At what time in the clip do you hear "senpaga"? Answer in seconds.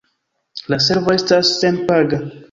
1.65-2.21